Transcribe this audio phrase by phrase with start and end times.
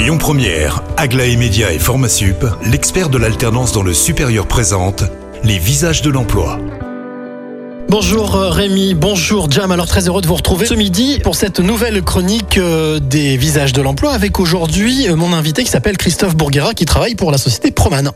[0.00, 5.04] Lyon Première, Aglaé Média et Formasup, l'expert de l'alternance dans le supérieur présente
[5.44, 6.58] les visages de l'emploi.
[7.86, 9.70] Bonjour euh, Rémi, bonjour Jam.
[9.70, 13.74] Alors très heureux de vous retrouver ce midi pour cette nouvelle chronique euh, des visages
[13.74, 17.36] de l'emploi avec aujourd'hui euh, mon invité qui s'appelle Christophe Bourguera qui travaille pour la
[17.36, 18.10] société Proman.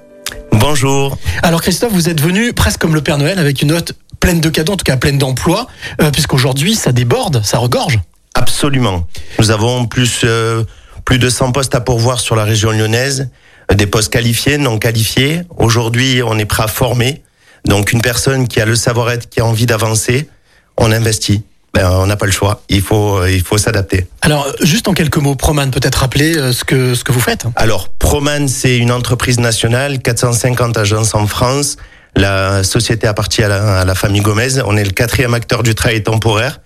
[0.52, 1.18] Bonjour.
[1.42, 4.48] Alors Christophe, vous êtes venu presque comme le Père Noël avec une note pleine de
[4.48, 5.66] cadeaux, en tout cas pleine d'emplois,
[6.14, 8.00] puisqu'aujourd'hui ça déborde, ça regorge.
[8.34, 9.06] Absolument.
[9.38, 10.64] Nous avons plus, euh,
[11.04, 13.28] plus de 100 postes à pourvoir sur la région lyonnaise,
[13.70, 15.42] euh, des postes qualifiés, non qualifiés.
[15.56, 17.22] Aujourd'hui, on est prêt à former.
[17.66, 20.28] Donc une personne qui a le savoir-être, qui a envie d'avancer,
[20.76, 21.44] on investit.
[21.72, 22.62] Ben, on n'a pas le choix.
[22.68, 24.06] Il faut, euh, il faut s'adapter.
[24.22, 27.46] Alors juste en quelques mots, Proman peut-être rappeler euh, ce que, ce que vous faites.
[27.56, 31.76] Alors, Proman, c'est une entreprise nationale, 450 agences en France.
[32.14, 34.62] La société appartient à la, à la famille Gomez.
[34.64, 36.60] On est le quatrième acteur du travail temporaire.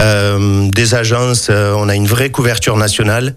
[0.00, 3.36] Euh, des agences, on a une vraie couverture nationale.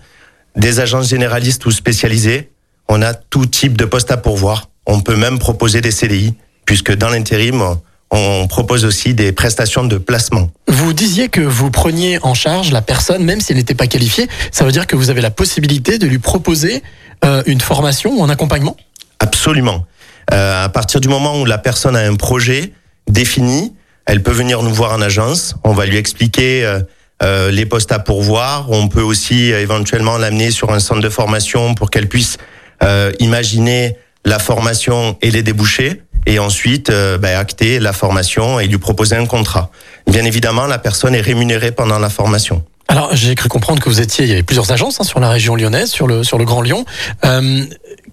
[0.55, 2.51] Des agences généralistes ou spécialisées.
[2.89, 4.69] On a tout type de postes à pourvoir.
[4.85, 6.33] On peut même proposer des CDI,
[6.65, 7.77] puisque dans l'intérim,
[8.11, 10.49] on propose aussi des prestations de placement.
[10.67, 14.27] Vous disiez que vous preniez en charge la personne, même si elle n'était pas qualifiée.
[14.51, 16.83] Ça veut dire que vous avez la possibilité de lui proposer
[17.23, 18.75] euh, une formation ou un accompagnement?
[19.19, 19.85] Absolument.
[20.33, 22.73] Euh, à partir du moment où la personne a un projet
[23.07, 23.73] défini,
[24.05, 25.55] elle peut venir nous voir en agence.
[25.63, 26.81] On va lui expliquer euh,
[27.21, 28.71] euh, les postes à pourvoir.
[28.71, 32.37] On peut aussi euh, éventuellement l'amener sur un centre de formation pour qu'elle puisse
[32.83, 36.01] euh, imaginer la formation et les débouchés.
[36.27, 39.71] Et ensuite, euh, ben, acter la formation et lui proposer un contrat.
[40.07, 42.63] Bien évidemment, la personne est rémunérée pendant la formation.
[42.87, 45.29] Alors, j'ai cru comprendre que vous étiez, il y avait plusieurs agences hein, sur la
[45.29, 46.85] région lyonnaise, sur le, sur le Grand Lyon.
[47.25, 47.63] Euh,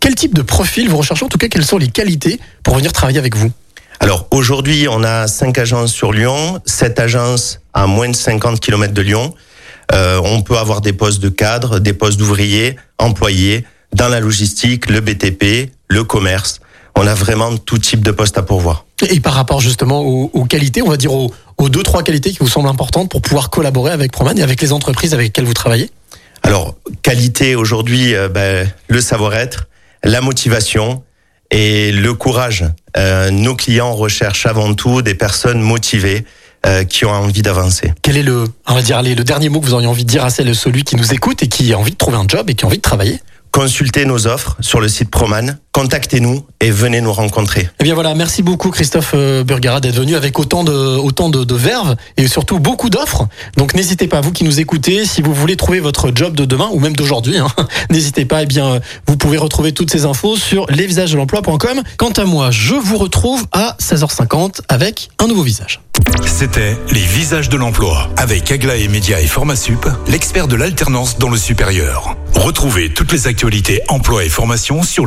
[0.01, 1.25] quel type de profil vous recherchez?
[1.25, 3.51] En tout cas, quelles sont les qualités pour venir travailler avec vous?
[4.00, 8.94] Alors aujourd'hui, on a cinq agences sur Lyon, sept agences à moins de 50 km
[8.94, 9.34] de Lyon.
[9.92, 14.88] Euh, on peut avoir des postes de cadre, des postes d'ouvriers, employés, dans la logistique,
[14.88, 16.60] le BTP, le commerce.
[16.94, 18.84] On a vraiment tout type de postes à pourvoir.
[19.08, 22.30] Et par rapport justement aux, aux qualités, on va dire aux, aux deux, trois qualités
[22.30, 25.44] qui vous semblent importantes pour pouvoir collaborer avec Proman et avec les entreprises avec lesquelles
[25.44, 25.90] vous travaillez?
[26.42, 29.68] Alors, qualité aujourd'hui, euh, ben, le savoir-être,
[30.05, 31.02] la motivation
[31.50, 32.64] et le courage.
[32.98, 36.25] Euh, nos clients recherchent avant tout des personnes motivées
[36.67, 37.92] euh, qui ont envie d'avancer.
[38.03, 40.11] Quel est le, on va dire, allez, le dernier mot que vous auriez envie de
[40.11, 42.51] dire à celle, celui qui nous écoute et qui a envie de trouver un job
[42.51, 43.20] et qui a envie de travailler?
[43.53, 47.68] Consultez nos offres sur le site Proman, contactez-nous et venez nous rencontrer.
[47.78, 51.44] Eh bien voilà, merci beaucoup Christophe euh, Burgara d'être venu avec autant de autant de,
[51.44, 53.28] de verve et surtout beaucoup d'offres.
[53.56, 56.68] Donc n'hésitez pas, vous qui nous écoutez, si vous voulez trouver votre job de demain
[56.72, 57.46] ou même d'aujourd'hui, hein,
[57.90, 58.42] n'hésitez pas.
[58.42, 61.83] Eh bien, vous pouvez retrouver toutes ces infos sur lesvisagesdelemploi.com.
[61.96, 65.80] Quant à moi, je vous retrouve à 16h50 avec un nouveau visage.
[66.27, 71.36] C'était les visages de l'emploi avec Aglaé Média et Formasup, l'expert de l'alternance dans le
[71.36, 72.17] supérieur.
[72.34, 75.06] Retrouvez toutes les actualités emploi et formation sur